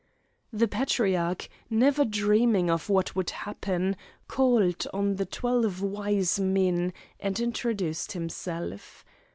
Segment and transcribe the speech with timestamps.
[0.51, 3.95] The Patriarch, never dreaming of what would happen,
[4.27, 9.05] called on the twelve wise men and introduced himself.